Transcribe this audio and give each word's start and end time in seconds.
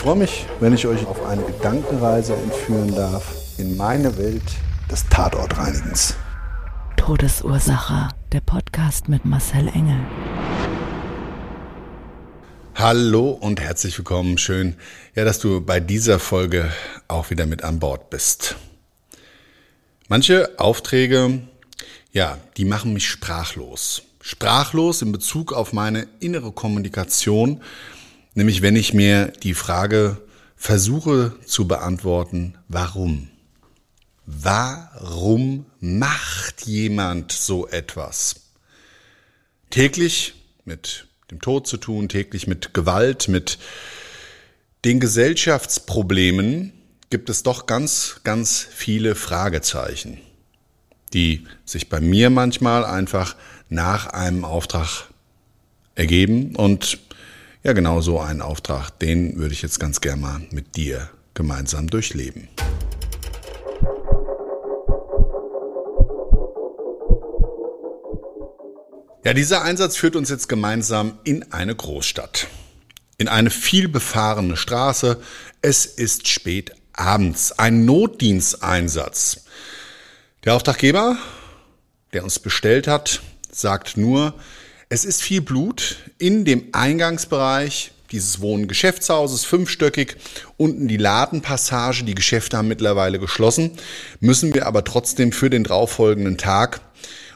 Ich 0.00 0.04
freue 0.04 0.16
mich, 0.16 0.46
wenn 0.60 0.72
ich 0.72 0.86
euch 0.86 1.04
auf 1.04 1.22
eine 1.26 1.42
Gedankenreise 1.42 2.32
entführen 2.32 2.94
darf 2.94 3.34
in 3.58 3.76
meine 3.76 4.16
Welt 4.16 4.42
des 4.90 5.06
Tatortreinigens. 5.10 6.14
Todesursache. 6.96 8.08
Der 8.32 8.40
Podcast 8.40 9.10
mit 9.10 9.26
Marcel 9.26 9.68
Engel. 9.68 10.00
Hallo 12.74 13.28
und 13.28 13.60
herzlich 13.60 13.98
willkommen. 13.98 14.38
Schön, 14.38 14.76
ja, 15.14 15.26
dass 15.26 15.38
du 15.38 15.60
bei 15.60 15.80
dieser 15.80 16.18
Folge 16.18 16.72
auch 17.06 17.28
wieder 17.28 17.44
mit 17.44 17.62
an 17.62 17.78
Bord 17.78 18.08
bist. 18.08 18.56
Manche 20.08 20.58
Aufträge, 20.58 21.42
ja, 22.10 22.38
die 22.56 22.64
machen 22.64 22.94
mich 22.94 23.06
sprachlos. 23.06 24.00
Sprachlos 24.22 25.02
in 25.02 25.12
Bezug 25.12 25.52
auf 25.52 25.74
meine 25.74 26.06
innere 26.20 26.52
Kommunikation, 26.52 27.60
nämlich 28.34 28.62
wenn 28.62 28.76
ich 28.76 28.94
mir 28.94 29.32
die 29.42 29.54
Frage 29.54 30.20
versuche 30.56 31.34
zu 31.46 31.66
beantworten, 31.66 32.54
warum? 32.68 33.28
Warum 34.26 35.66
macht 35.80 36.66
jemand 36.66 37.32
so 37.32 37.66
etwas? 37.66 38.36
Täglich 39.70 40.34
mit 40.64 41.06
dem 41.30 41.40
Tod 41.40 41.66
zu 41.66 41.76
tun, 41.76 42.08
täglich 42.08 42.46
mit 42.46 42.74
Gewalt, 42.74 43.28
mit 43.28 43.58
den 44.84 45.00
Gesellschaftsproblemen 45.00 46.72
gibt 47.10 47.28
es 47.28 47.42
doch 47.42 47.66
ganz, 47.66 48.20
ganz 48.24 48.66
viele 48.70 49.14
Fragezeichen, 49.14 50.18
die 51.12 51.46
sich 51.64 51.88
bei 51.88 52.00
mir 52.00 52.30
manchmal 52.30 52.84
einfach 52.84 53.36
nach 53.68 54.06
einem 54.06 54.44
Auftrag 54.44 55.08
ergeben. 55.94 56.54
Und 56.56 56.98
ja, 57.62 57.72
genau 57.72 58.00
so 58.00 58.20
einen 58.20 58.40
Auftrag, 58.40 58.90
den 58.98 59.36
würde 59.36 59.52
ich 59.52 59.62
jetzt 59.62 59.78
ganz 59.78 60.00
gerne 60.00 60.20
mal 60.20 60.40
mit 60.50 60.76
dir 60.76 61.10
gemeinsam 61.34 61.88
durchleben. 61.88 62.48
Ja, 69.22 69.34
dieser 69.34 69.62
Einsatz 69.62 69.96
führt 69.96 70.16
uns 70.16 70.30
jetzt 70.30 70.48
gemeinsam 70.48 71.18
in 71.24 71.52
eine 71.52 71.74
Großstadt. 71.74 72.46
In 73.18 73.28
eine 73.28 73.50
vielbefahrene 73.50 74.56
Straße. 74.56 75.20
Es 75.60 75.84
ist 75.84 76.28
spät 76.28 76.72
abends. 76.94 77.52
Ein 77.52 77.84
Notdiensteinsatz. 77.84 79.44
Der 80.44 80.54
Auftraggeber, 80.54 81.18
der 82.14 82.24
uns 82.24 82.38
bestellt 82.38 82.88
hat, 82.88 83.20
sagt 83.52 83.98
nur, 83.98 84.32
es 84.92 85.04
ist 85.04 85.22
viel 85.22 85.40
Blut 85.40 85.98
in 86.18 86.44
dem 86.44 86.64
Eingangsbereich 86.72 87.92
dieses 88.10 88.40
Wohn-Geschäftshauses, 88.40 89.44
fünfstöckig, 89.44 90.16
unten 90.56 90.88
die 90.88 90.96
Ladenpassage, 90.96 92.02
die 92.02 92.16
Geschäfte 92.16 92.56
haben 92.56 92.66
mittlerweile 92.66 93.20
geschlossen, 93.20 93.70
müssen 94.18 94.52
wir 94.52 94.66
aber 94.66 94.82
trotzdem 94.82 95.30
für 95.30 95.48
den 95.48 95.62
darauffolgenden 95.62 96.38
Tag 96.38 96.80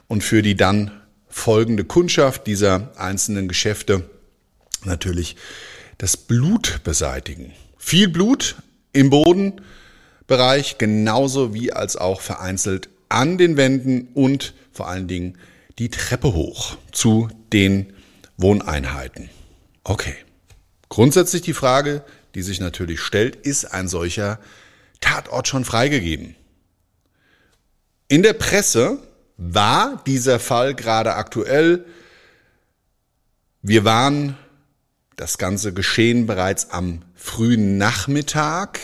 und 0.08 0.24
für 0.24 0.42
die 0.42 0.56
dann 0.56 0.90
folgende 1.28 1.84
Kundschaft 1.84 2.48
dieser 2.48 2.90
einzelnen 2.96 3.46
Geschäfte 3.46 4.10
natürlich 4.84 5.36
das 5.98 6.16
Blut 6.16 6.80
beseitigen. 6.82 7.52
Viel 7.78 8.08
Blut 8.08 8.56
im 8.92 9.10
Bodenbereich, 9.10 10.76
genauso 10.78 11.54
wie 11.54 11.72
als 11.72 11.96
auch 11.96 12.20
vereinzelt 12.20 12.88
an 13.08 13.38
den 13.38 13.56
Wänden 13.56 14.08
und 14.12 14.54
vor 14.72 14.88
allen 14.88 15.06
Dingen 15.06 15.38
die 15.78 15.90
Treppe 15.90 16.34
hoch 16.34 16.76
zu 16.92 17.28
den 17.52 17.92
Wohneinheiten. 18.36 19.30
Okay. 19.82 20.14
Grundsätzlich 20.88 21.42
die 21.42 21.54
Frage, 21.54 22.04
die 22.34 22.42
sich 22.42 22.60
natürlich 22.60 23.00
stellt, 23.00 23.36
ist 23.36 23.64
ein 23.64 23.88
solcher 23.88 24.38
Tatort 25.00 25.48
schon 25.48 25.64
freigegeben? 25.64 26.36
In 28.08 28.22
der 28.22 28.34
Presse 28.34 28.98
war 29.36 30.02
dieser 30.06 30.38
Fall 30.38 30.74
gerade 30.74 31.14
aktuell. 31.14 31.84
Wir 33.62 33.84
waren 33.84 34.36
das 35.16 35.38
ganze 35.38 35.72
Geschehen 35.72 36.26
bereits 36.26 36.70
am 36.70 37.02
frühen 37.14 37.78
Nachmittag. 37.78 38.78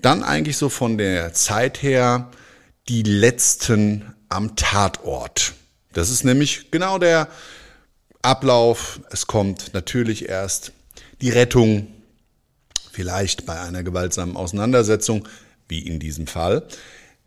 Dann 0.00 0.22
eigentlich 0.22 0.56
so 0.56 0.68
von 0.68 0.98
der 0.98 1.32
Zeit 1.34 1.82
her 1.82 2.30
die 2.88 3.02
letzten 3.02 4.14
am 4.28 4.56
Tatort. 4.56 5.54
Das 5.92 6.10
ist 6.10 6.24
nämlich 6.24 6.70
genau 6.70 6.98
der 6.98 7.28
Ablauf. 8.22 9.00
Es 9.10 9.26
kommt 9.26 9.72
natürlich 9.74 10.28
erst 10.28 10.72
die 11.20 11.30
Rettung, 11.30 11.88
vielleicht 12.92 13.46
bei 13.46 13.60
einer 13.60 13.82
gewaltsamen 13.82 14.36
Auseinandersetzung, 14.36 15.28
wie 15.68 15.80
in 15.80 15.98
diesem 16.00 16.26
Fall. 16.26 16.66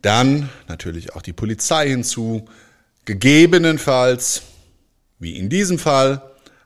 Dann 0.02 0.48
natürlich 0.68 1.14
auch 1.14 1.22
die 1.22 1.32
Polizei 1.32 1.88
hinzu, 1.88 2.46
gegebenenfalls, 3.04 4.42
wie 5.18 5.36
in 5.36 5.48
diesem 5.48 5.78
Fall, 5.78 6.22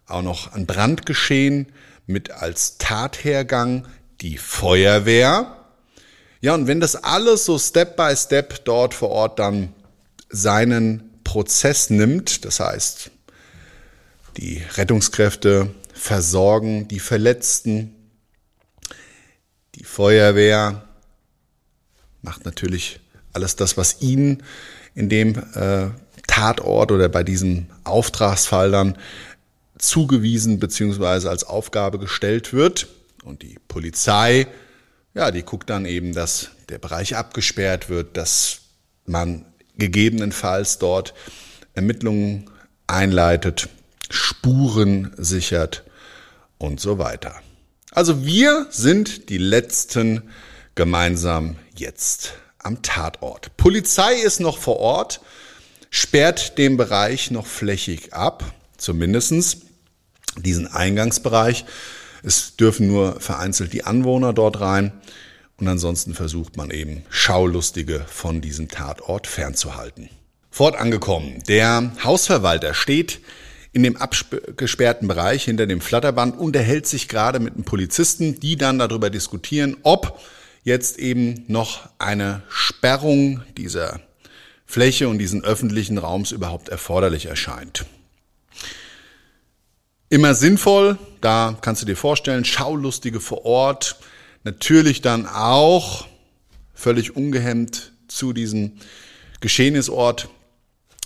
auch 0.06 0.22
noch 0.22 0.52
ein 0.52 0.66
Brandgeschehen 0.66 1.66
mit 2.06 2.30
als 2.30 2.78
Tathergang 2.78 3.86
die 4.20 4.38
Feuerwehr. 4.38 5.56
Ja, 6.40 6.54
und 6.54 6.66
wenn 6.66 6.80
das 6.80 6.96
alles 6.96 7.44
so 7.44 7.58
Step 7.58 7.96
by 7.96 8.14
Step 8.16 8.64
dort 8.64 8.94
vor 8.94 9.10
Ort 9.10 9.38
dann 9.38 9.72
seinen 10.28 11.05
Prozess 11.36 11.90
nimmt, 11.90 12.46
das 12.46 12.60
heißt, 12.60 13.10
die 14.38 14.62
Rettungskräfte 14.76 15.68
versorgen 15.92 16.88
die 16.88 16.98
Verletzten, 16.98 17.94
die 19.74 19.84
Feuerwehr 19.84 20.88
macht 22.22 22.46
natürlich 22.46 23.00
alles 23.34 23.54
das, 23.54 23.76
was 23.76 24.00
Ihnen 24.00 24.44
in 24.94 25.10
dem 25.10 25.34
äh, 25.52 25.88
Tatort 26.26 26.90
oder 26.90 27.10
bei 27.10 27.22
diesem 27.22 27.66
Auftragsfall 27.84 28.70
dann 28.70 28.96
zugewiesen 29.76 30.58
bzw. 30.58 31.28
als 31.28 31.44
Aufgabe 31.44 31.98
gestellt 31.98 32.54
wird. 32.54 32.88
Und 33.24 33.42
die 33.42 33.58
Polizei, 33.68 34.46
ja, 35.12 35.30
die 35.30 35.42
guckt 35.42 35.68
dann 35.68 35.84
eben, 35.84 36.14
dass 36.14 36.52
der 36.70 36.78
Bereich 36.78 37.14
abgesperrt 37.14 37.90
wird, 37.90 38.16
dass 38.16 38.60
man 39.04 39.44
gegebenenfalls 39.78 40.78
dort 40.78 41.14
Ermittlungen 41.74 42.50
einleitet, 42.86 43.68
Spuren 44.10 45.12
sichert 45.16 45.84
und 46.58 46.80
so 46.80 46.98
weiter. 46.98 47.34
Also 47.90 48.24
wir 48.24 48.66
sind 48.70 49.30
die 49.30 49.38
Letzten 49.38 50.22
gemeinsam 50.74 51.56
jetzt 51.74 52.34
am 52.58 52.82
Tatort. 52.82 53.56
Polizei 53.56 54.14
ist 54.14 54.40
noch 54.40 54.58
vor 54.58 54.78
Ort, 54.78 55.20
sperrt 55.90 56.58
den 56.58 56.76
Bereich 56.76 57.30
noch 57.30 57.46
flächig 57.46 58.12
ab, 58.12 58.44
zumindestens 58.76 59.58
diesen 60.36 60.66
Eingangsbereich. 60.66 61.64
Es 62.22 62.56
dürfen 62.56 62.88
nur 62.88 63.20
vereinzelt 63.20 63.72
die 63.72 63.84
Anwohner 63.84 64.32
dort 64.32 64.60
rein 64.60 64.92
und 65.58 65.68
ansonsten 65.68 66.14
versucht 66.14 66.56
man 66.56 66.70
eben 66.70 67.04
Schaulustige 67.08 68.04
von 68.08 68.40
diesem 68.40 68.68
Tatort 68.68 69.26
fernzuhalten. 69.26 70.10
Fort 70.50 70.76
angekommen. 70.76 71.42
Der 71.48 71.92
Hausverwalter 72.02 72.74
steht 72.74 73.20
in 73.72 73.82
dem 73.82 73.96
abgesperrten 73.96 75.06
Bereich 75.06 75.44
hinter 75.44 75.66
dem 75.66 75.82
Flatterband, 75.82 76.38
unterhält 76.38 76.86
sich 76.86 77.08
gerade 77.08 77.40
mit 77.40 77.54
einem 77.54 77.64
Polizisten, 77.64 78.40
die 78.40 78.56
dann 78.56 78.78
darüber 78.78 79.10
diskutieren, 79.10 79.76
ob 79.82 80.18
jetzt 80.64 80.98
eben 80.98 81.44
noch 81.46 81.88
eine 81.98 82.42
Sperrung 82.48 83.42
dieser 83.56 84.00
Fläche 84.64 85.08
und 85.08 85.18
diesen 85.18 85.44
öffentlichen 85.44 85.98
Raums 85.98 86.32
überhaupt 86.32 86.70
erforderlich 86.70 87.26
erscheint. 87.26 87.84
Immer 90.08 90.34
sinnvoll, 90.34 90.98
da 91.20 91.56
kannst 91.60 91.82
du 91.82 91.86
dir 91.86 91.96
vorstellen, 91.96 92.44
Schaulustige 92.44 93.20
vor 93.20 93.44
Ort, 93.44 93.96
natürlich 94.46 95.02
dann 95.02 95.26
auch 95.26 96.06
völlig 96.72 97.16
ungehemmt 97.16 97.92
zu 98.06 98.32
diesem 98.32 98.72
Geschehnisort, 99.40 100.28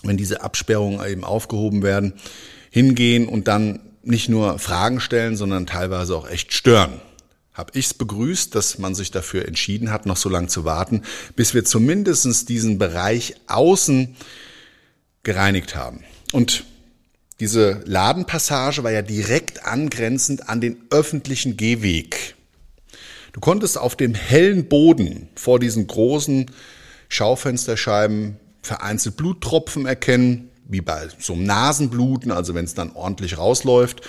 wenn 0.03 0.19
diese 0.19 0.43
Absperrungen 0.43 1.05
eben 1.11 1.25
aufgehoben 1.25 1.83
werden, 1.83 2.13
hingehen 2.71 3.27
und 3.27 3.49
dann 3.49 3.81
nicht 4.03 4.29
nur 4.29 4.59
Fragen 4.59 5.01
stellen, 5.01 5.37
sondern 5.37 5.67
teilweise 5.67 6.15
auch 6.15 6.29
echt 6.29 6.53
stören. 6.53 7.01
Hab 7.55 7.75
ich's 7.75 7.95
begrüßt, 7.95 8.55
dass 8.55 8.79
man 8.79 8.95
sich 8.95 9.11
dafür 9.11 9.47
entschieden 9.47 9.91
hat, 9.91 10.05
noch 10.05 10.19
so 10.19 10.29
lange 10.29 10.49
zu 10.49 10.67
warten, 10.67 11.03
bis 11.35 11.55
wir 11.55 11.65
zumindestens 11.65 12.45
diesen 12.45 12.79
Bereich 12.79 13.37
außen 13.47 14.17
gereinigt 15.23 15.75
haben. 15.77 16.05
Und 16.33 16.65
diese 17.41 17.83
Ladenpassage 17.87 18.85
war 18.85 18.93
ja 18.93 19.03
direkt 19.03 19.65
angrenzend 19.65 20.51
an 20.51 20.61
den 20.61 20.77
öffentlichen 20.91 21.57
Gehweg. 21.57 22.37
Du 23.33 23.41
konntest 23.41 23.79
auf 23.79 23.97
dem 23.97 24.15
hellen 24.15 24.69
Boden 24.69 25.29
vor 25.35 25.59
diesen 25.59 25.87
großen 25.87 26.47
Schaufensterscheiben 27.09 28.37
vereinzelt 28.63 29.17
Bluttropfen 29.17 29.87
erkennen, 29.87 30.51
wie 30.69 30.81
bei 30.81 31.09
so 31.19 31.33
einem 31.33 31.45
Nasenbluten, 31.45 32.31
also 32.31 32.55
wenn 32.55 32.65
es 32.65 32.75
dann 32.75 32.93
ordentlich 32.93 33.39
rausläuft. 33.39 34.03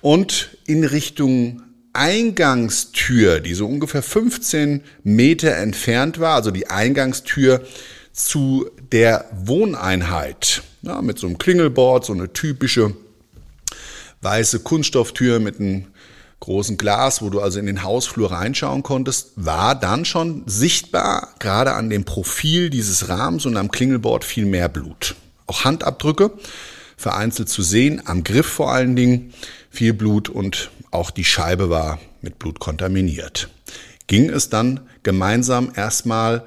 Und 0.00 0.56
in 0.66 0.84
Richtung 0.84 1.62
Eingangstür, 1.92 3.40
die 3.40 3.54
so 3.54 3.66
ungefähr 3.66 4.02
15 4.02 4.82
Meter 5.02 5.56
entfernt 5.56 6.20
war, 6.20 6.36
also 6.36 6.50
die 6.50 6.68
Eingangstür 6.68 7.66
zu 8.12 8.70
der 8.92 9.24
Wohneinheit, 9.32 10.62
ja, 10.82 11.02
mit 11.02 11.18
so 11.18 11.26
einem 11.26 11.38
Klingelbord, 11.38 12.04
so 12.04 12.12
eine 12.12 12.32
typische 12.32 12.94
weiße 14.20 14.60
Kunststofftür 14.60 15.40
mit 15.40 15.58
einem 15.58 15.86
großen 16.40 16.76
Glas, 16.76 17.20
wo 17.20 17.30
du 17.30 17.40
also 17.40 17.58
in 17.58 17.66
den 17.66 17.82
Hausflur 17.82 18.30
reinschauen 18.30 18.82
konntest, 18.82 19.32
war 19.36 19.74
dann 19.74 20.04
schon 20.04 20.42
sichtbar, 20.46 21.34
gerade 21.38 21.74
an 21.74 21.90
dem 21.90 22.04
Profil 22.04 22.70
dieses 22.70 23.08
Rahmens 23.08 23.46
und 23.46 23.56
am 23.56 23.70
Klingelbord 23.70 24.24
viel 24.24 24.46
mehr 24.46 24.68
Blut. 24.68 25.16
Auch 25.46 25.64
Handabdrücke 25.64 26.32
vereinzelt 26.96 27.48
zu 27.48 27.62
sehen, 27.62 28.02
am 28.04 28.24
Griff 28.24 28.46
vor 28.46 28.72
allen 28.72 28.96
Dingen 28.96 29.32
viel 29.70 29.92
Blut 29.92 30.28
und 30.28 30.70
auch 30.90 31.10
die 31.10 31.24
Scheibe 31.24 31.70
war 31.70 31.98
mit 32.22 32.38
Blut 32.38 32.58
kontaminiert. 32.60 33.48
Ging 34.06 34.30
es 34.30 34.48
dann 34.48 34.80
gemeinsam 35.02 35.72
erstmal 35.74 36.44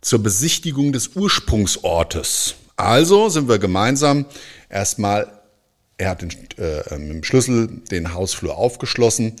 zur 0.00 0.22
Besichtigung 0.22 0.92
des 0.92 1.16
Ursprungsortes. 1.16 2.54
Also 2.76 3.28
sind 3.28 3.48
wir 3.48 3.58
gemeinsam 3.58 4.26
erstmal 4.68 5.37
er 5.98 6.10
hat 6.10 6.22
den, 6.22 6.30
äh, 6.58 6.98
mit 6.98 7.10
dem 7.10 7.24
Schlüssel 7.24 7.66
den 7.90 8.14
Hausflur 8.14 8.56
aufgeschlossen. 8.56 9.34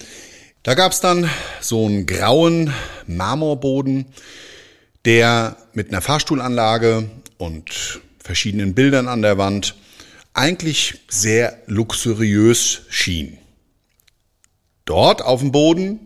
Da 0.64 0.74
gab 0.74 0.92
es 0.92 1.00
dann 1.00 1.30
so 1.60 1.86
einen 1.86 2.04
grauen 2.04 2.74
Marmorboden, 3.06 4.06
der 5.04 5.56
mit 5.72 5.88
einer 5.88 6.02
Fahrstuhlanlage 6.02 7.08
und 7.38 8.00
verschiedenen 8.18 8.74
Bildern 8.74 9.08
an 9.08 9.22
der 9.22 9.38
Wand 9.38 9.76
eigentlich 10.34 11.00
sehr 11.08 11.62
luxuriös 11.66 12.82
schien. 12.90 13.38
Dort 14.84 15.22
auf 15.22 15.40
dem 15.40 15.52
Boden 15.52 16.00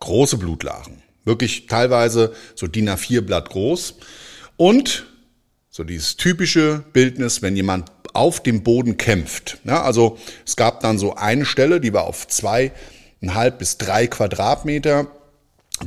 große 0.00 0.38
Blutlachen, 0.38 1.02
wirklich 1.24 1.66
teilweise 1.66 2.34
so 2.54 2.66
DIN 2.66 2.88
A4 2.88 3.20
Blatt 3.20 3.50
groß 3.50 3.96
und 4.56 5.06
so 5.68 5.84
dieses 5.84 6.16
typische 6.16 6.84
Bildnis, 6.92 7.42
wenn 7.42 7.54
jemand 7.54 7.99
auf 8.12 8.42
dem 8.42 8.62
Boden 8.62 8.96
kämpft. 8.96 9.58
Ja, 9.64 9.82
also 9.82 10.18
es 10.46 10.56
gab 10.56 10.80
dann 10.80 10.98
so 10.98 11.14
eine 11.14 11.44
Stelle, 11.44 11.80
die 11.80 11.92
war 11.92 12.04
auf 12.04 12.26
zweieinhalb 12.26 13.58
bis 13.58 13.78
drei 13.78 14.06
Quadratmeter 14.06 15.08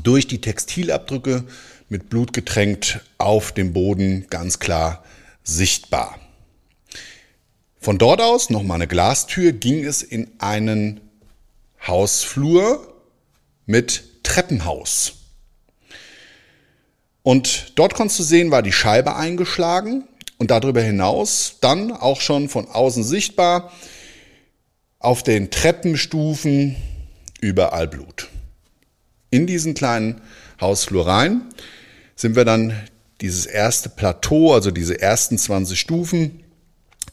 durch 0.02 0.28
die 0.28 0.42
Textilabdrücke 0.42 1.44
mit 1.90 2.10
Blut 2.10 2.34
getränkt 2.34 3.02
auf 3.18 3.52
dem 3.52 3.74
Boden 3.74 4.28
ganz 4.30 4.60
klar 4.60 5.04
sichtbar. 5.44 6.18
Von 7.80 7.98
dort 7.98 8.22
aus, 8.22 8.50
nochmal 8.50 8.75
eine 8.75 8.88
Glastür, 8.88 9.52
ging 9.52 9.84
es 9.84 10.02
in 10.02 10.31
einen 10.40 11.02
Hausflur 11.86 12.96
mit 13.66 14.24
Treppenhaus. 14.24 15.16
Und 17.24 17.74
dort 17.75 17.94
konntest 17.94 18.20
du 18.20 18.24
sehen, 18.24 18.52
war 18.52 18.62
die 18.62 18.72
Scheibe 18.72 19.16
eingeschlagen 19.16 20.08
und 20.44 20.51
darüber 20.51 20.81
hinaus 20.81 21.56
dann 21.62 21.94
auch 21.94 22.19
schon 22.19 22.50
von 22.50 22.68
außen 22.68 23.06
sichtbar 23.06 23.72
auf 25.00 25.24
den 25.24 25.51
Treppenstufen 25.51 26.75
überall 27.40 27.88
Blut. 27.88 28.28
In 29.30 29.48
diesen 29.48 29.74
kleinen 29.74 30.19
Hausflur 30.60 31.07
rein 31.07 31.44
sind 32.18 32.36
wir 32.36 32.44
dann 32.44 32.74
dieses 33.22 33.45
erste 33.45 33.88
Plateau, 33.88 34.54
also 34.54 34.69
diese 34.69 35.00
ersten 35.00 35.38
20 35.38 35.80
Stufen 35.80 36.43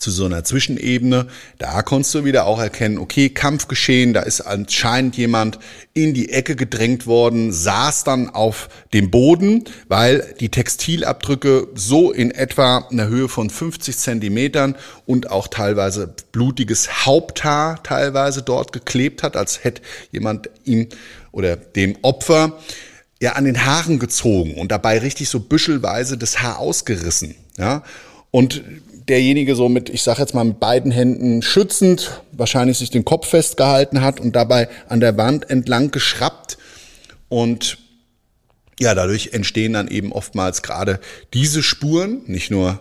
zu 0.00 0.10
so 0.10 0.24
einer 0.24 0.42
Zwischenebene. 0.42 1.28
Da 1.58 1.82
konntest 1.82 2.14
du 2.14 2.24
wieder 2.24 2.46
auch 2.46 2.58
erkennen, 2.58 2.98
okay, 2.98 3.28
Kampfgeschehen, 3.28 4.12
da 4.14 4.22
ist 4.22 4.40
anscheinend 4.40 5.16
jemand 5.16 5.58
in 5.92 6.14
die 6.14 6.30
Ecke 6.30 6.56
gedrängt 6.56 7.06
worden, 7.06 7.52
saß 7.52 8.04
dann 8.04 8.30
auf 8.30 8.68
dem 8.92 9.10
Boden, 9.10 9.64
weil 9.88 10.34
die 10.40 10.48
Textilabdrücke 10.48 11.68
so 11.74 12.10
in 12.10 12.30
etwa 12.30 12.88
einer 12.90 13.06
Höhe 13.06 13.28
von 13.28 13.50
50 13.50 13.96
Zentimetern 13.96 14.74
und 15.06 15.30
auch 15.30 15.48
teilweise 15.48 16.14
blutiges 16.32 17.06
Haupthaar 17.06 17.82
teilweise 17.82 18.42
dort 18.42 18.72
geklebt 18.72 19.22
hat, 19.22 19.36
als 19.36 19.64
hätte 19.64 19.82
jemand 20.10 20.48
ihm 20.64 20.88
oder 21.32 21.56
dem 21.56 21.96
Opfer 22.02 22.58
ja 23.20 23.32
an 23.32 23.44
den 23.44 23.66
Haaren 23.66 23.98
gezogen 23.98 24.54
und 24.54 24.72
dabei 24.72 24.98
richtig 24.98 25.28
so 25.28 25.40
büschelweise 25.40 26.16
das 26.16 26.40
Haar 26.40 26.58
ausgerissen. 26.58 27.34
Ja, 27.58 27.82
und 28.30 28.62
derjenige 29.10 29.54
so 29.56 29.68
mit, 29.68 29.90
ich 29.90 30.02
sage 30.02 30.20
jetzt 30.20 30.34
mal 30.34 30.44
mit 30.44 30.60
beiden 30.60 30.92
Händen 30.92 31.42
schützend, 31.42 32.22
wahrscheinlich 32.32 32.78
sich 32.78 32.90
den 32.90 33.04
Kopf 33.04 33.28
festgehalten 33.28 34.00
hat 34.00 34.20
und 34.20 34.34
dabei 34.36 34.68
an 34.88 35.00
der 35.00 35.16
Wand 35.16 35.50
entlang 35.50 35.90
geschraubt 35.90 36.56
und 37.28 37.78
ja, 38.78 38.94
dadurch 38.94 39.30
entstehen 39.32 39.74
dann 39.74 39.88
eben 39.88 40.10
oftmals 40.12 40.62
gerade 40.62 41.00
diese 41.34 41.62
Spuren, 41.62 42.22
nicht 42.26 42.50
nur 42.50 42.80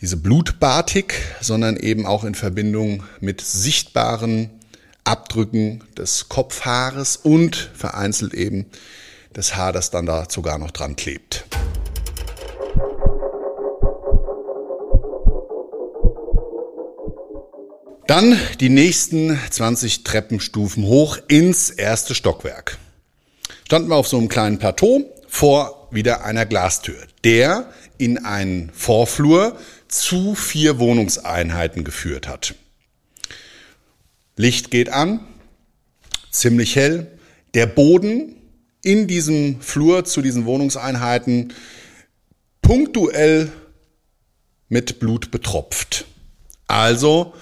diese 0.00 0.16
Blutbatik, 0.16 1.14
sondern 1.40 1.76
eben 1.76 2.06
auch 2.06 2.22
in 2.22 2.36
Verbindung 2.36 3.02
mit 3.18 3.40
sichtbaren 3.40 4.50
Abdrücken 5.02 5.82
des 5.98 6.28
Kopfhaares 6.28 7.16
und 7.16 7.70
vereinzelt 7.74 8.34
eben 8.34 8.66
das 9.32 9.56
Haar, 9.56 9.72
das 9.72 9.90
dann 9.90 10.06
da 10.06 10.26
sogar 10.28 10.58
noch 10.58 10.70
dran 10.70 10.94
klebt. 10.94 11.44
Dann 18.10 18.36
die 18.58 18.70
nächsten 18.70 19.38
20 19.50 20.02
Treppenstufen 20.02 20.82
hoch 20.82 21.16
ins 21.28 21.70
erste 21.70 22.16
Stockwerk. 22.16 22.76
Standen 23.64 23.88
wir 23.88 23.94
auf 23.94 24.08
so 24.08 24.18
einem 24.18 24.28
kleinen 24.28 24.58
Plateau 24.58 25.08
vor 25.28 25.86
wieder 25.92 26.24
einer 26.24 26.44
Glastür, 26.44 26.96
der 27.22 27.72
in 27.98 28.18
einen 28.24 28.72
Vorflur 28.72 29.56
zu 29.86 30.34
vier 30.34 30.80
Wohnungseinheiten 30.80 31.84
geführt 31.84 32.26
hat. 32.26 32.56
Licht 34.34 34.72
geht 34.72 34.88
an, 34.88 35.20
ziemlich 36.32 36.74
hell. 36.74 37.16
Der 37.54 37.66
Boden 37.66 38.34
in 38.82 39.06
diesem 39.06 39.60
Flur 39.60 40.04
zu 40.04 40.20
diesen 40.20 40.46
Wohnungseinheiten 40.46 41.52
punktuell 42.60 43.52
mit 44.68 44.98
Blut 44.98 45.30
betropft. 45.30 46.06
Also 46.66 47.34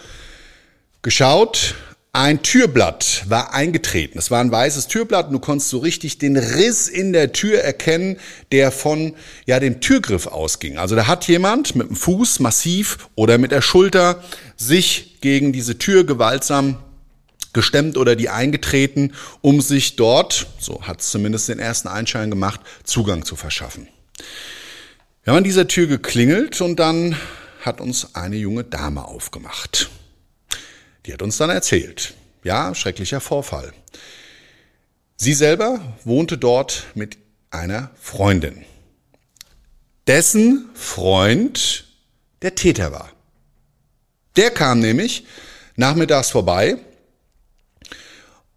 geschaut, 1.03 1.75
ein 2.13 2.43
Türblatt 2.43 3.25
war 3.29 3.55
eingetreten. 3.55 4.19
Es 4.19 4.31
war 4.31 4.41
ein 4.41 4.51
weißes 4.51 4.89
Türblatt 4.89 5.27
und 5.27 5.35
du 5.35 5.39
konntest 5.39 5.71
so 5.71 5.79
richtig 5.79 6.19
den 6.19 6.37
Riss 6.37 6.89
in 6.89 7.13
der 7.13 7.33
Tür 7.33 7.61
erkennen, 7.61 8.17
der 8.51 8.73
von 8.73 9.15
ja 9.47 9.61
dem 9.61 9.81
Türgriff 9.81 10.27
ausging. 10.27 10.79
Also 10.79 10.97
da 10.97 11.07
hat 11.07 11.29
jemand 11.29 11.77
mit 11.77 11.89
dem 11.89 11.97
Fuß 11.97 12.41
massiv 12.41 13.09
oder 13.15 13.39
mit 13.39 13.53
der 13.53 13.63
Schulter 13.63 14.25
sich 14.57 15.21
gegen 15.21 15.53
diese 15.53 15.79
Tür 15.79 16.05
gewaltsam 16.05 16.79
gestemmt 17.53 17.97
oder 17.97 18.17
die 18.17 18.31
eingetreten, 18.31 19.13
um 19.41 19.61
sich 19.61 19.97
dort, 19.97 20.47
so 20.59 20.83
hat 20.83 21.01
es 21.01 21.11
zumindest 21.11 21.49
den 21.49 21.59
ersten 21.59 21.89
Einschein 21.89 22.31
gemacht, 22.31 22.61
Zugang 22.85 23.25
zu 23.25 23.37
verschaffen. 23.37 23.87
Wir 25.25 25.33
haben 25.33 25.39
an 25.39 25.45
dieser 25.45 25.69
Tür 25.69 25.87
geklingelt 25.87 26.61
und 26.61 26.81
dann 26.81 27.17
hat 27.61 27.81
uns 27.81 28.15
eine 28.15 28.37
junge 28.37 28.65
Dame 28.65 29.05
aufgemacht. 29.05 29.91
Die 31.09 31.15
hat 31.15 31.23
uns 31.23 31.39
dann 31.39 31.49
erzählt. 31.49 32.13
Ja, 32.45 32.75
schrecklicher 32.75 33.23
Vorfall. 33.23 33.73
Sie 35.17 35.33
selber 35.33 35.81
wohnte 36.05 36.37
dort 36.37 36.85
mit 36.95 37.17
einer 37.49 37.91
Freundin, 37.99 38.63
dessen 40.07 40.69
Freund 40.75 41.87
der 42.43 42.55
Täter 42.57 42.93
war. 42.93 43.11
Der 44.37 44.51
kam 44.51 44.81
nämlich 44.81 45.25
nachmittags 45.77 46.29
vorbei 46.29 46.77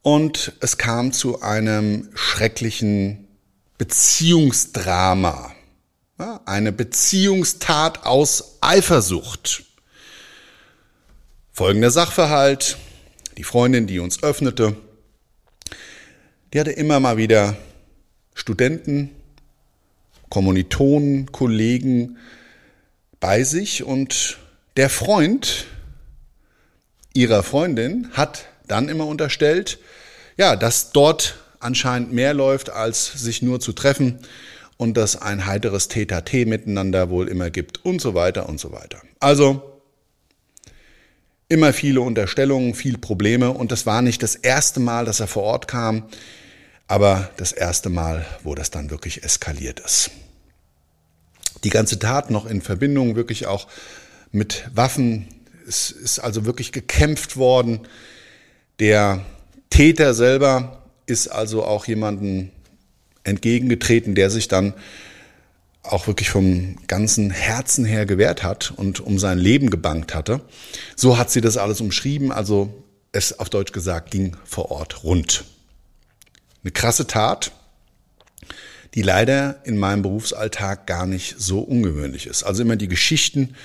und 0.02 0.52
es 0.60 0.78
kam 0.78 1.14
zu 1.14 1.42
einem 1.42 2.10
schrecklichen 2.16 3.30
Beziehungsdrama. 3.78 5.56
Eine 6.46 6.74
Beziehungstat 6.74 8.06
aus 8.06 8.58
Eifersucht. 8.60 9.71
Folgender 11.54 11.92
Sachverhalt. 11.92 12.78
Die 13.38 13.44
Freundin, 13.44 13.86
die 13.86 14.00
uns 14.00 14.24
öffnete, 14.24 14.76
die 16.54 16.60
hatte 16.60 16.72
immer 16.72 17.00
mal 17.00 17.18
wieder 17.18 17.58
Studenten, 18.34 19.10
Kommilitonen, 20.30 21.32
Kollegen 21.32 22.18
bei 23.20 23.44
sich 23.44 23.84
und 23.84 24.38
der 24.78 24.90
Freund 24.90 25.66
ihrer 27.14 27.44
Freundin 27.44 28.10
hat 28.14 28.46
dann 28.68 28.88
immer 28.88 29.06
unterstellt, 29.06 29.80
ja, 30.38 30.56
dass 30.56 30.92
dort 30.92 31.38
anscheinend 31.60 32.14
mehr 32.14 32.34
läuft, 32.34 32.70
als 32.70 33.12
sich 33.12 33.42
nur 33.42 33.60
zu 33.60 33.74
treffen 33.74 34.20
und 34.78 34.96
dass 34.96 35.22
ein 35.22 35.46
heiteres 35.46 35.90
Tete 35.90 36.46
miteinander 36.46 37.10
wohl 37.10 37.28
immer 37.28 37.50
gibt 37.50 37.84
und 37.84 38.02
so 38.02 38.14
weiter 38.14 38.48
und 38.48 38.60
so 38.60 38.72
weiter. 38.72 39.02
Also 39.20 39.71
immer 41.52 41.74
viele 41.74 42.00
Unterstellungen, 42.00 42.74
viel 42.74 42.98
Probleme 42.98 43.52
und 43.52 43.74
das 43.74 43.86
war 43.86 44.02
nicht 44.02 44.24
das 44.24 44.36
erste 44.36 44.80
Mal, 44.80 45.04
dass 45.04 45.20
er 45.20 45.28
vor 45.28 45.44
Ort 45.44 45.68
kam, 45.68 46.04
aber 46.88 47.30
das 47.36 47.52
erste 47.52 47.90
Mal, 47.90 48.26
wo 48.42 48.56
das 48.56 48.72
dann 48.72 48.90
wirklich 48.90 49.24
eskaliert 49.26 49.82
ist. 49.82 50.12
Die 51.66 51.70
ganze 51.70 52.00
Tat 52.00 52.32
noch 52.32 52.46
in 52.46 52.62
Verbindung 52.62 53.18
wirklich 53.18 53.48
auch 53.48 53.68
mit 54.32 54.64
Waffen. 54.74 55.28
Es 55.68 55.92
ist 55.92 56.20
also 56.20 56.46
wirklich 56.46 56.72
gekämpft 56.72 57.36
worden. 57.36 57.82
Der 58.80 59.26
Täter 59.70 60.14
selber 60.14 60.82
ist 61.06 61.28
also 61.28 61.66
auch 61.66 61.86
jemanden 61.86 62.52
entgegengetreten, 63.26 64.16
der 64.16 64.30
sich 64.30 64.48
dann 64.48 64.74
auch 65.84 66.08
wirklich 66.08 66.30
vom 66.30 66.78
ganzen 66.88 67.32
Herzen 67.32 67.86
her 67.86 68.06
gewehrt 68.06 68.44
hat 68.44 68.72
und 68.76 69.00
um 69.00 69.18
sein 69.18 69.40
Leben 69.40 69.70
gebankt 69.70 70.14
hatte. 70.14 70.42
So 70.96 71.18
hat 71.18 71.32
sie 71.32 71.42
das 71.42 71.58
alles 71.58 71.82
umschrieben, 71.82 72.32
also 72.32 72.84
es 73.12 73.40
auf 73.40 73.50
Deutsch 73.50 73.72
gesagt 73.72 74.12
ging 74.12 74.38
vor 74.46 74.72
Ort 74.72 75.04
rund. 75.04 75.44
Eine 76.64 76.72
krasse 76.72 77.08
Tat, 77.08 77.52
die 78.94 79.02
leider 79.02 79.62
in 79.66 79.78
meinem 79.78 80.02
Berufsalltag 80.02 80.86
gar 80.86 81.06
nicht 81.06 81.36
so 81.40 81.60
ungewöhnlich 81.60 82.28
ist. 82.28 82.44
Also 82.44 82.62
immer 82.62 82.76
die 82.76 82.88
Geschichten 82.88 83.56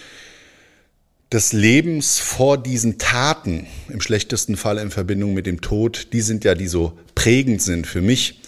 des 1.32 1.52
Lebens 1.52 2.18
vor 2.18 2.56
diesen 2.56 2.98
Taten, 2.98 3.66
im 3.88 4.00
schlechtesten 4.00 4.56
Fall 4.56 4.78
in 4.78 4.90
Verbindung 4.90 5.34
mit 5.34 5.46
dem 5.46 5.60
Tod, 5.60 6.12
die 6.12 6.20
sind 6.20 6.44
ja, 6.44 6.54
die 6.54 6.68
so 6.68 6.98
prägend 7.14 7.60
sind 7.60 7.86
für 7.86 8.00
mich. 8.00 8.40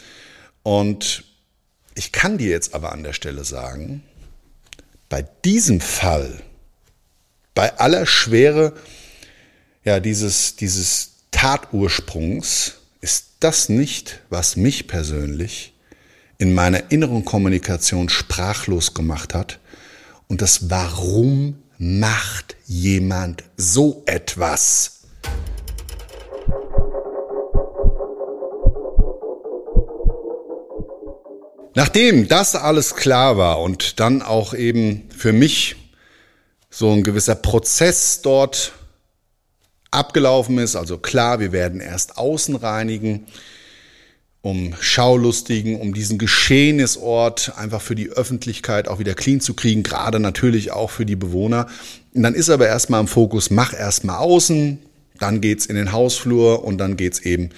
Und 0.62 1.24
ich 1.98 2.12
kann 2.12 2.38
dir 2.38 2.48
jetzt 2.48 2.74
aber 2.74 2.92
an 2.92 3.02
der 3.02 3.12
Stelle 3.12 3.44
sagen, 3.44 4.02
bei 5.08 5.26
diesem 5.44 5.80
Fall, 5.80 6.42
bei 7.54 7.76
aller 7.78 8.06
Schwere 8.06 8.74
ja, 9.84 10.00
dieses, 10.00 10.56
dieses 10.56 11.12
Tatursprungs, 11.30 12.74
ist 13.00 13.26
das 13.40 13.68
nicht, 13.68 14.20
was 14.28 14.56
mich 14.56 14.86
persönlich 14.86 15.72
in 16.36 16.52
meiner 16.52 16.90
inneren 16.90 17.24
Kommunikation 17.24 18.08
sprachlos 18.08 18.94
gemacht 18.94 19.34
hat 19.34 19.58
und 20.28 20.42
das 20.42 20.70
Warum 20.70 21.62
macht 21.78 22.56
jemand 22.66 23.44
so 23.56 24.02
etwas? 24.06 24.97
Nachdem 31.78 32.26
das 32.26 32.56
alles 32.56 32.96
klar 32.96 33.38
war 33.38 33.60
und 33.60 34.00
dann 34.00 34.20
auch 34.20 34.52
eben 34.52 35.08
für 35.16 35.32
mich 35.32 35.76
so 36.68 36.90
ein 36.90 37.04
gewisser 37.04 37.36
Prozess 37.36 38.20
dort 38.20 38.72
abgelaufen 39.92 40.58
ist, 40.58 40.74
also 40.74 40.98
klar, 40.98 41.38
wir 41.38 41.52
werden 41.52 41.80
erst 41.80 42.18
außen 42.18 42.56
reinigen, 42.56 43.28
um 44.40 44.74
Schaulustigen, 44.80 45.80
um 45.80 45.94
diesen 45.94 46.18
Geschehnisort 46.18 47.52
einfach 47.56 47.80
für 47.80 47.94
die 47.94 48.08
Öffentlichkeit 48.08 48.88
auch 48.88 48.98
wieder 48.98 49.14
clean 49.14 49.40
zu 49.40 49.54
kriegen, 49.54 49.84
gerade 49.84 50.18
natürlich 50.18 50.72
auch 50.72 50.90
für 50.90 51.06
die 51.06 51.14
Bewohner. 51.14 51.68
Und 52.12 52.24
dann 52.24 52.34
ist 52.34 52.50
aber 52.50 52.66
erstmal 52.66 53.02
im 53.02 53.06
Fokus, 53.06 53.50
mach 53.50 53.72
erstmal 53.72 54.18
außen, 54.18 54.80
dann 55.18 55.40
geht's 55.40 55.66
in 55.66 55.76
den 55.76 55.92
Hausflur 55.92 56.64
und 56.64 56.78
dann 56.78 56.96
geht's 56.96 57.20
eben 57.20 57.50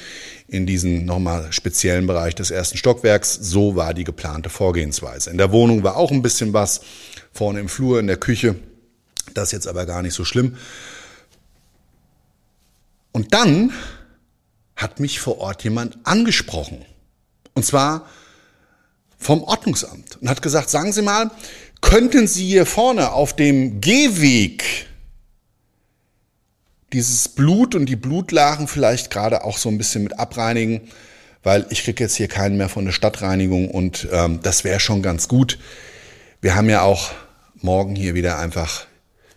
in 0.48 0.66
diesen 0.66 1.04
nochmal 1.04 1.52
speziellen 1.52 2.06
Bereich 2.06 2.34
des 2.34 2.50
ersten 2.50 2.76
Stockwerks. 2.76 3.34
So 3.34 3.76
war 3.76 3.94
die 3.94 4.04
geplante 4.04 4.50
Vorgehensweise. 4.50 5.30
In 5.30 5.38
der 5.38 5.52
Wohnung 5.52 5.82
war 5.82 5.96
auch 5.96 6.10
ein 6.10 6.22
bisschen 6.22 6.52
was, 6.52 6.80
vorne 7.32 7.60
im 7.60 7.68
Flur, 7.68 8.00
in 8.00 8.06
der 8.06 8.16
Küche. 8.16 8.56
Das 9.34 9.48
ist 9.48 9.52
jetzt 9.52 9.68
aber 9.68 9.86
gar 9.86 10.02
nicht 10.02 10.14
so 10.14 10.24
schlimm. 10.24 10.56
Und 13.12 13.32
dann 13.34 13.72
hat 14.76 14.98
mich 15.00 15.20
vor 15.20 15.38
Ort 15.38 15.62
jemand 15.62 15.98
angesprochen. 16.04 16.84
Und 17.54 17.64
zwar 17.64 18.08
vom 19.18 19.42
Ordnungsamt 19.42 20.18
und 20.20 20.28
hat 20.28 20.42
gesagt, 20.42 20.70
sagen 20.70 20.92
Sie 20.92 21.02
mal, 21.02 21.30
könnten 21.80 22.26
Sie 22.26 22.46
hier 22.46 22.66
vorne 22.66 23.12
auf 23.12 23.36
dem 23.36 23.80
Gehweg 23.80 24.88
dieses 26.92 27.28
Blut 27.28 27.74
und 27.74 27.86
die 27.86 27.96
Blutlachen 27.96 28.68
vielleicht 28.68 29.10
gerade 29.10 29.44
auch 29.44 29.58
so 29.58 29.68
ein 29.68 29.78
bisschen 29.78 30.02
mit 30.02 30.18
abreinigen, 30.18 30.82
weil 31.42 31.66
ich 31.70 31.84
kriege 31.84 32.04
jetzt 32.04 32.16
hier 32.16 32.28
keinen 32.28 32.56
mehr 32.56 32.68
von 32.68 32.84
der 32.84 32.92
Stadtreinigung 32.92 33.70
und 33.70 34.08
ähm, 34.12 34.40
das 34.42 34.64
wäre 34.64 34.80
schon 34.80 35.02
ganz 35.02 35.28
gut. 35.28 35.58
Wir 36.40 36.54
haben 36.54 36.68
ja 36.68 36.82
auch 36.82 37.12
morgen 37.60 37.94
hier 37.94 38.14
wieder 38.14 38.38
einfach 38.38 38.86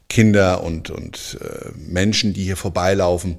Kinder 0.09 0.63
und, 0.63 0.89
und 0.89 1.37
äh, 1.41 1.69
Menschen, 1.77 2.33
die 2.33 2.43
hier 2.43 2.57
vorbeilaufen 2.57 3.37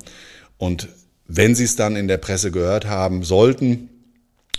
und 0.58 0.88
wenn 1.26 1.54
Sie 1.54 1.64
es 1.64 1.76
dann 1.76 1.96
in 1.96 2.08
der 2.08 2.18
Presse 2.18 2.50
gehört 2.50 2.86
haben 2.86 3.22
sollten, 3.22 3.88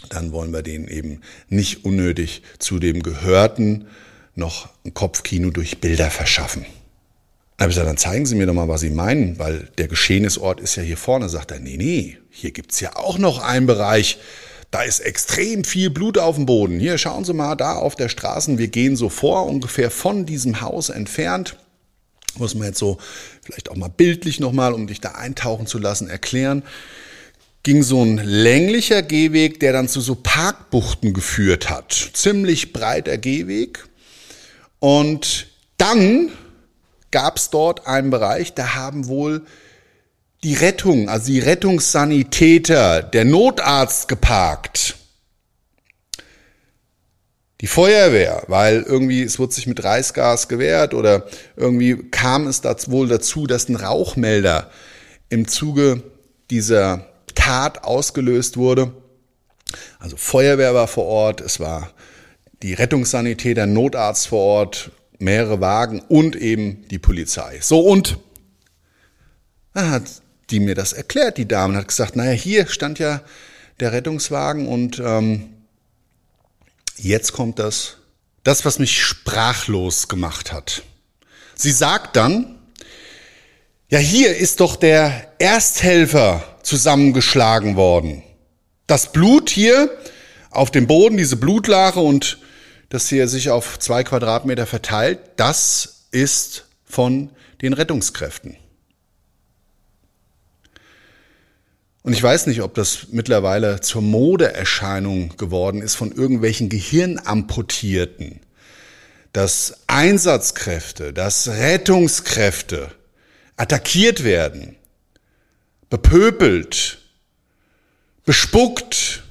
dann 0.09 0.31
wollen 0.31 0.51
wir 0.51 0.61
denen 0.61 0.87
eben 0.87 1.21
nicht 1.47 1.85
unnötig 1.85 2.41
zu 2.59 2.79
dem 2.79 3.03
Gehörten 3.03 3.87
noch 4.35 4.69
ein 4.83 4.93
Kopfkino 4.93 5.49
durch 5.49 5.79
Bilder 5.79 6.11
verschaffen. 6.11 6.65
Habe 7.59 7.69
ich 7.69 7.75
gesagt, 7.75 7.89
dann 7.89 7.97
zeigen 7.97 8.25
Sie 8.25 8.35
mir 8.35 8.45
doch 8.45 8.53
mal, 8.53 8.67
was 8.67 8.81
Sie 8.81 8.89
meinen, 8.89 9.39
weil 9.39 9.69
der 9.77 9.87
Geschehnisort 9.87 10.59
ist 10.59 10.75
ja 10.75 10.83
hier 10.83 10.97
vorne. 10.97 11.29
Sagt 11.29 11.51
er, 11.51 11.59
nee, 11.59 11.77
nee, 11.77 12.17
hier 12.29 12.51
gibt's 12.51 12.79
ja 12.79 12.95
auch 12.95 13.17
noch 13.17 13.39
einen 13.39 13.65
Bereich, 13.65 14.17
da 14.71 14.81
ist 14.83 14.99
extrem 14.99 15.63
viel 15.63 15.89
Blut 15.89 16.17
auf 16.17 16.35
dem 16.35 16.45
Boden. 16.45 16.79
Hier, 16.79 16.97
schauen 16.97 17.23
Sie 17.23 17.33
mal, 17.33 17.55
da 17.55 17.75
auf 17.75 17.95
der 17.95 18.09
Straße, 18.09 18.57
wir 18.57 18.67
gehen 18.67 18.97
so 18.97 19.07
vor, 19.09 19.45
ungefähr 19.45 19.89
von 19.89 20.25
diesem 20.25 20.59
Haus 20.59 20.89
entfernt 20.89 21.55
muss 22.39 22.55
man 22.55 22.67
jetzt 22.67 22.79
so 22.79 22.97
vielleicht 23.41 23.69
auch 23.69 23.75
mal 23.75 23.89
bildlich 23.89 24.39
nochmal, 24.39 24.73
um 24.73 24.87
dich 24.87 25.01
da 25.01 25.11
eintauchen 25.11 25.67
zu 25.67 25.77
lassen, 25.77 26.09
erklären, 26.09 26.63
ging 27.63 27.81
so 27.81 28.03
ein 28.03 28.17
länglicher 28.17 29.01
Gehweg, 29.01 29.59
der 29.59 29.73
dann 29.73 29.87
zu 29.87 30.01
so 30.01 30.15
Parkbuchten 30.15 31.13
geführt 31.13 31.69
hat. 31.69 32.11
Ziemlich 32.13 32.73
breiter 32.73 33.17
Gehweg. 33.17 33.87
Und 34.79 35.47
dann 35.77 36.31
gab 37.15 37.37
es 37.37 37.49
dort 37.49 37.87
einen 37.87 38.09
Bereich, 38.09 38.53
da 38.55 38.75
haben 38.75 39.07
wohl 39.07 39.45
die 40.43 40.53
Rettung, 40.53 41.07
also 41.07 41.27
die 41.27 41.39
Rettungssanitäter, 41.39 43.01
der 43.03 43.23
Notarzt 43.23 44.09
geparkt 44.09 44.95
die 47.61 47.67
Feuerwehr, 47.67 48.43
weil 48.47 48.83
irgendwie 48.83 49.23
es 49.23 49.39
wird 49.39 49.53
sich 49.53 49.65
mit 49.65 49.83
Reißgas 49.83 50.49
gewehrt 50.49 50.93
oder 50.93 51.25
irgendwie 51.55 51.95
kam 52.11 52.47
es 52.47 52.61
da 52.61 52.75
wohl 52.87 53.07
dazu, 53.07 53.47
dass 53.47 53.69
ein 53.69 53.75
Rauchmelder 53.77 54.69
im 55.29 55.47
Zuge 55.47 56.03
dieser 56.51 57.07
Tat 57.33 57.85
ausgelöst 57.85 58.57
wurde. 58.57 58.91
Also 59.99 60.17
Feuerwehr 60.17 60.75
war 60.75 60.87
vor 60.87 61.05
Ort, 61.05 61.41
es 61.41 61.59
war 61.59 61.91
die 62.61 62.73
Rettungssanitäter, 62.73 63.65
Notarzt 63.65 64.27
vor 64.27 64.41
Ort, 64.41 64.91
mehrere 65.19 65.61
Wagen 65.61 66.01
und 66.01 66.35
eben 66.35 66.87
die 66.89 66.99
Polizei. 66.99 67.59
So 67.61 67.79
und 67.79 68.17
dann 69.73 69.91
hat 69.91 70.03
die 70.49 70.59
mir 70.59 70.75
das 70.75 70.93
erklärt, 70.93 71.37
die 71.37 71.47
Dame, 71.47 71.77
hat 71.77 71.87
gesagt, 71.87 72.15
naja, 72.15 72.31
hier 72.31 72.67
stand 72.67 72.99
ja 72.99 73.21
der 73.79 73.91
Rettungswagen 73.91 74.67
und 74.67 74.99
ähm, 74.99 75.49
Jetzt 76.97 77.33
kommt 77.33 77.59
das, 77.59 77.97
das, 78.43 78.63
was 78.63 78.79
mich 78.79 79.03
sprachlos 79.03 80.07
gemacht 80.07 80.53
hat. 80.53 80.83
Sie 81.55 81.71
sagt 81.71 82.15
dann, 82.15 82.57
Ja, 83.89 83.99
hier 83.99 84.35
ist 84.35 84.61
doch 84.61 84.77
der 84.77 85.33
Ersthelfer 85.39 86.43
zusammengeschlagen 86.63 87.75
worden. 87.75 88.23
Das 88.87 89.11
Blut 89.11 89.49
hier 89.49 89.89
auf 90.51 90.71
dem 90.71 90.87
Boden, 90.87 91.17
diese 91.17 91.35
Blutlache 91.35 91.99
und 91.99 92.39
das 92.89 93.09
hier 93.09 93.27
sich 93.27 93.49
auf 93.49 93.79
zwei 93.79 94.03
Quadratmeter 94.03 94.65
verteilt, 94.65 95.19
das 95.37 96.05
ist 96.11 96.65
von 96.85 97.29
den 97.61 97.73
Rettungskräften. 97.73 98.57
Und 102.03 102.13
ich 102.13 102.21
weiß 102.21 102.45
nicht, 102.47 102.61
ob 102.61 102.75
das 102.75 103.07
mittlerweile 103.11 103.81
zur 103.81 104.03
Modeerscheinung 104.03 105.37
geworden 105.37 105.81
ist 105.81 105.95
von 105.95 106.11
irgendwelchen 106.11 106.69
Gehirnamputierten, 106.69 108.41
dass 109.33 109.79
Einsatzkräfte, 109.87 111.13
dass 111.13 111.47
Rettungskräfte 111.47 112.91
attackiert 113.57 114.23
werden, 114.23 114.75
bepöbelt, 115.89 116.99
bespuckt, 118.23 119.23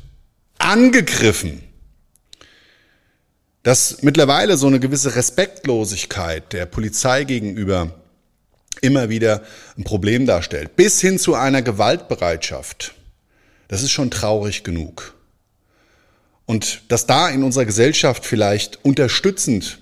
angegriffen, 0.59 1.63
dass 3.65 4.03
mittlerweile 4.03 4.57
so 4.57 4.67
eine 4.67 4.79
gewisse 4.79 5.17
Respektlosigkeit 5.17 6.53
der 6.53 6.67
Polizei 6.67 7.25
gegenüber 7.25 7.93
immer 8.83 9.09
wieder 9.09 9.43
ein 9.77 9.85
Problem 9.85 10.27
darstellt, 10.27 10.77
bis 10.77 11.01
hin 11.01 11.19
zu 11.19 11.35
einer 11.35 11.63
Gewaltbereitschaft. 11.63 12.95
Das 13.69 13.83
ist 13.83 13.91
schon 13.91 14.11
traurig 14.11 14.65
genug. 14.65 15.15
Und 16.45 16.83
dass 16.89 17.07
da 17.07 17.31
in 17.31 17.43
unserer 17.43 17.65
Gesellschaft 17.65 18.27
vielleicht 18.27 18.85
unterstützend 18.85 19.81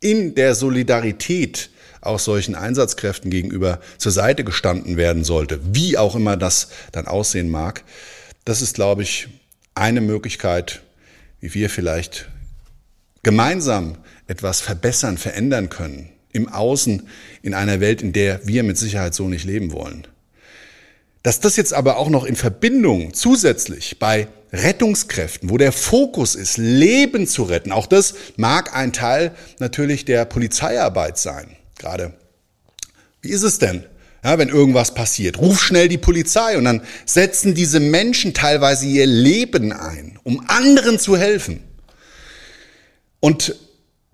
in 0.00 0.34
der 0.34 0.54
Solidarität 0.54 1.70
auch 2.02 2.18
solchen 2.18 2.54
Einsatzkräften 2.54 3.30
gegenüber 3.30 3.80
zur 3.96 4.12
Seite 4.12 4.44
gestanden 4.44 4.98
werden 4.98 5.24
sollte, 5.24 5.58
wie 5.72 5.96
auch 5.96 6.14
immer 6.14 6.36
das 6.36 6.68
dann 6.90 7.06
aussehen 7.06 7.48
mag, 7.48 7.82
das 8.44 8.60
ist, 8.60 8.74
glaube 8.74 9.04
ich, 9.04 9.28
eine 9.74 10.02
Möglichkeit, 10.02 10.82
wie 11.40 11.54
wir 11.54 11.70
vielleicht 11.70 12.28
gemeinsam 13.22 13.98
etwas 14.26 14.60
verbessern, 14.60 15.18
verändern 15.18 15.68
können 15.68 16.10
im 16.32 16.48
Außen 16.48 17.08
in 17.42 17.54
einer 17.54 17.80
Welt, 17.80 18.02
in 18.02 18.12
der 18.12 18.46
wir 18.46 18.62
mit 18.62 18.78
Sicherheit 18.78 19.14
so 19.14 19.28
nicht 19.28 19.44
leben 19.44 19.72
wollen. 19.72 20.06
Dass 21.22 21.40
das 21.40 21.56
jetzt 21.56 21.72
aber 21.72 21.98
auch 21.98 22.08
noch 22.08 22.24
in 22.24 22.34
Verbindung 22.34 23.14
zusätzlich 23.14 23.98
bei 23.98 24.26
Rettungskräften, 24.52 25.50
wo 25.50 25.56
der 25.56 25.72
Fokus 25.72 26.34
ist, 26.34 26.56
Leben 26.58 27.26
zu 27.26 27.44
retten, 27.44 27.70
auch 27.70 27.86
das 27.86 28.14
mag 28.36 28.74
ein 28.74 28.92
Teil 28.92 29.32
natürlich 29.60 30.04
der 30.04 30.24
Polizeiarbeit 30.24 31.18
sein. 31.18 31.56
Gerade, 31.78 32.14
wie 33.20 33.30
ist 33.30 33.44
es 33.44 33.58
denn, 33.58 33.84
ja, 34.24 34.36
wenn 34.38 34.48
irgendwas 34.48 34.94
passiert? 34.94 35.38
Ruf 35.38 35.60
schnell 35.62 35.88
die 35.88 35.98
Polizei 35.98 36.58
und 36.58 36.64
dann 36.64 36.82
setzen 37.06 37.54
diese 37.54 37.80
Menschen 37.80 38.34
teilweise 38.34 38.86
ihr 38.86 39.06
Leben 39.06 39.72
ein, 39.72 40.18
um 40.24 40.44
anderen 40.48 40.98
zu 40.98 41.16
helfen. 41.16 41.62
Und 43.22 43.54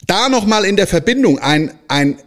da 0.06 0.28
nochmal 0.28 0.66
in 0.66 0.76
der 0.76 0.86
Verbindung 0.86 1.38
ein, 1.38 1.72
ein 1.88 2.18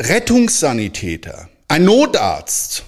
Rettungssanitäter, 0.00 1.50
ein 1.68 1.84
Notarzt, 1.84 2.84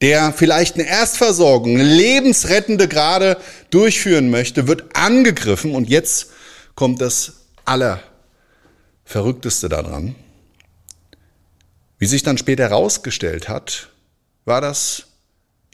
der 0.00 0.32
vielleicht 0.32 0.74
eine 0.74 0.84
Erstversorgung, 0.84 1.74
eine 1.74 1.84
lebensrettende 1.84 2.88
gerade 2.88 3.36
durchführen 3.70 4.30
möchte, 4.30 4.66
wird 4.66 4.96
angegriffen 4.96 5.72
und 5.72 5.88
jetzt 5.88 6.30
kommt 6.74 7.00
das 7.00 7.44
Allerverrückteste 7.64 9.68
daran. 9.68 10.16
Wie 12.00 12.06
sich 12.06 12.24
dann 12.24 12.38
später 12.38 12.64
herausgestellt 12.64 13.48
hat, 13.48 13.90
war 14.44 14.60
das 14.60 15.04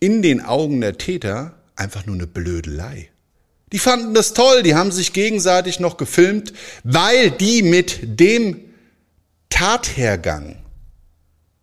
in 0.01 0.21
den 0.21 0.43
Augen 0.43 0.83
der 0.83 0.99
Täter 0.99 1.55
einfach 1.77 2.05
nur 2.05 2.17
eine 2.17 2.27
Blödelei. 2.27 3.09
Die 3.75 3.81
fanden 3.81 4.15
das 4.15 4.35
toll, 4.35 4.63
die 4.63 4.77
haben 4.77 4.93
sich 4.93 5.13
gegenseitig 5.13 5.81
noch 5.81 5.97
gefilmt, 5.97 6.53
weil 6.85 7.33
die 7.33 7.65
mit 7.65 8.21
dem 8.21 8.61
Tathergang 9.51 10.63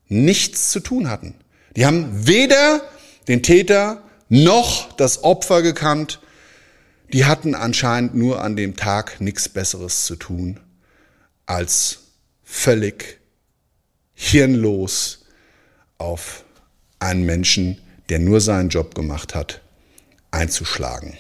nichts 0.10 0.71
zu 0.71 0.82
tun 0.82 1.10
hatten. 1.10 1.36
Die 1.78 1.86
haben 1.86 2.28
weder 2.28 2.82
den 3.30 3.43
Täter 3.43 4.04
noch 4.28 4.91
das 4.91 5.24
Opfer 5.24 5.62
gekannt. 5.62 6.19
Die 7.13 7.24
hatten 7.24 7.56
anscheinend 7.56 8.13
nur 8.13 8.43
an 8.43 8.58
dem 8.58 8.76
Tag 8.76 9.21
nichts 9.21 9.47
Besseres 9.47 10.06
zu 10.06 10.17
tun, 10.17 10.60
als 11.45 12.00
völlig 12.43 13.21
hirnlos 14.13 15.24
auf 15.97 16.43
einen 17.00 17.26
Menschen, 17.26 17.82
der 18.10 18.19
nur 18.19 18.41
seinen 18.41 18.67
Job 18.67 18.95
gemacht 18.95 19.34
hat, 19.34 19.62
einzuschlagen. 20.32 21.17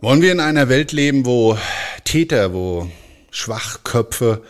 Wollen 0.00 0.22
wir 0.22 0.30
in 0.30 0.38
einer 0.38 0.68
Welt 0.68 0.92
leben, 0.92 1.26
wo 1.26 1.58
Täter, 2.04 2.54
wo 2.54 2.88
Schwachköpfe 3.32 4.44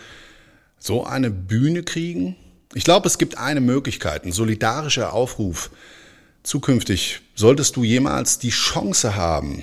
so 0.79 1.07
eine 1.07 1.31
Bühne 1.31 1.85
kriegen? 1.85 2.37
Ich 2.75 2.85
glaube, 2.85 3.09
es 3.09 3.17
gibt 3.17 3.39
eine 3.39 3.63
Möglichkeit, 3.63 4.27
ein 4.27 4.33
solidarischer 4.33 5.15
Aufruf. 5.15 5.71
Zukünftig 6.43 7.21
solltest 7.35 7.77
du 7.77 7.83
jemals 7.83 8.39
die 8.39 8.51
Chance 8.51 9.17
haben, 9.17 9.63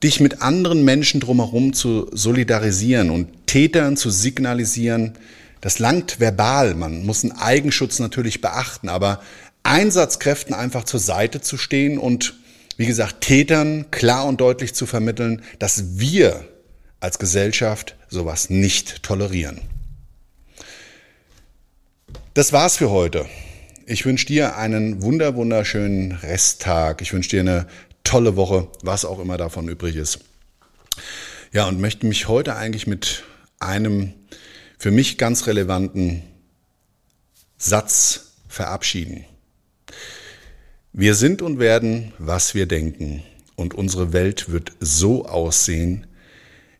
dich 0.00 0.20
mit 0.20 0.42
anderen 0.42 0.84
Menschen 0.84 1.18
drumherum 1.18 1.72
zu 1.72 2.08
solidarisieren 2.12 3.10
und 3.10 3.48
Tätern 3.48 3.96
zu 3.96 4.10
signalisieren, 4.10 5.14
das 5.60 5.80
langt 5.80 6.20
verbal, 6.20 6.76
man 6.76 7.04
muss 7.04 7.24
einen 7.24 7.32
Eigenschutz 7.32 7.98
natürlich 7.98 8.40
beachten, 8.40 8.88
aber 8.88 9.22
Einsatzkräften 9.64 10.54
einfach 10.54 10.84
zur 10.84 11.00
Seite 11.00 11.40
zu 11.40 11.56
stehen 11.56 11.98
und 11.98 12.34
wie 12.82 12.86
gesagt, 12.86 13.20
Tätern 13.20 13.92
klar 13.92 14.26
und 14.26 14.40
deutlich 14.40 14.74
zu 14.74 14.86
vermitteln, 14.86 15.44
dass 15.60 16.00
wir 16.00 16.48
als 16.98 17.20
Gesellschaft 17.20 17.94
sowas 18.08 18.50
nicht 18.50 19.04
tolerieren. 19.04 19.60
Das 22.34 22.52
war's 22.52 22.76
für 22.76 22.90
heute. 22.90 23.26
Ich 23.86 24.04
wünsche 24.04 24.26
dir 24.26 24.56
einen 24.56 25.00
wunder 25.00 25.36
wunderschönen 25.36 26.10
Resttag. 26.10 27.02
Ich 27.02 27.12
wünsche 27.12 27.30
dir 27.30 27.42
eine 27.42 27.68
tolle 28.02 28.34
Woche, 28.34 28.66
was 28.82 29.04
auch 29.04 29.20
immer 29.20 29.36
davon 29.36 29.68
übrig 29.68 29.94
ist. 29.94 30.18
Ja, 31.52 31.68
und 31.68 31.80
möchte 31.80 32.04
mich 32.04 32.26
heute 32.26 32.56
eigentlich 32.56 32.88
mit 32.88 33.22
einem 33.60 34.12
für 34.76 34.90
mich 34.90 35.18
ganz 35.18 35.46
relevanten 35.46 36.24
Satz 37.58 38.32
verabschieden. 38.48 39.24
Wir 40.94 41.14
sind 41.14 41.40
und 41.40 41.58
werden, 41.58 42.12
was 42.18 42.54
wir 42.54 42.66
denken. 42.66 43.22
Und 43.56 43.72
unsere 43.72 44.12
Welt 44.12 44.50
wird 44.50 44.72
so 44.78 45.24
aussehen, 45.24 46.06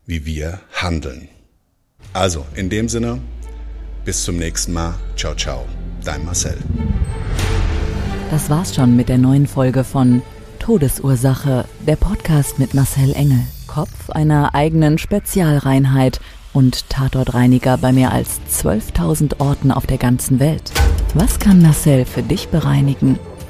wie 0.05 0.23
wir 0.27 0.59
handeln. 0.71 1.29
Also, 2.13 2.45
in 2.53 2.69
dem 2.69 2.89
Sinne, 2.89 3.21
bis 4.05 4.23
zum 4.23 4.37
nächsten 4.37 4.71
Mal. 4.71 4.93
Ciao, 5.17 5.33
ciao. 5.33 5.65
Dein 6.05 6.23
Marcel. 6.25 6.55
Das 8.29 8.51
war's 8.51 8.75
schon 8.75 8.95
mit 8.95 9.09
der 9.09 9.17
neuen 9.17 9.47
Folge 9.47 9.83
von 9.83 10.21
Todesursache, 10.59 11.65
der 11.87 11.95
Podcast 11.95 12.59
mit 12.59 12.75
Marcel 12.75 13.13
Engel, 13.15 13.39
Kopf 13.65 14.11
einer 14.11 14.53
eigenen 14.53 14.99
Spezialreinheit 14.99 16.19
und 16.53 16.87
Tatortreiniger 16.87 17.79
bei 17.79 17.91
mehr 17.91 18.11
als 18.11 18.39
12.000 18.51 19.39
Orten 19.39 19.71
auf 19.71 19.87
der 19.87 19.97
ganzen 19.97 20.39
Welt. 20.39 20.71
Was 21.15 21.39
kann 21.39 21.63
Marcel 21.63 22.05
für 22.05 22.21
dich 22.21 22.49
bereinigen? 22.49 23.17